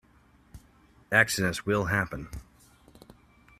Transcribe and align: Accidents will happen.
Accidents 1.11 1.63
will 1.67 1.85
happen. 1.85 2.27